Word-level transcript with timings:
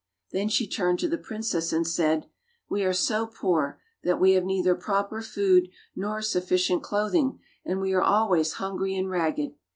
Then 0.31 0.49
she 0.49 0.67
turned 0.67 0.97
to 1.01 1.07
the 1.07 1.19
princess 1.19 1.71
and 1.71 1.85
said: 1.87 2.25
"We 2.67 2.83
are 2.85 2.91
so 2.91 3.27
poor 3.27 3.79
that 4.03 4.19
we 4.19 4.31
have 4.31 4.43
neither 4.43 4.73
proper 4.73 5.21
food 5.21 5.67
nor 5.95 6.23
sufficient 6.23 6.81
clothing, 6.81 7.37
and 7.63 7.79
we 7.79 7.93
are 7.93 8.01
al 8.03 8.27
ways 8.27 8.53
hungry 8.53 8.95
and 8.95 9.11
ragged. 9.11 9.53